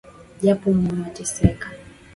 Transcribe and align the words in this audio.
Japo 0.43 0.67
moyo 0.81 1.01
wateseka 1.03 1.67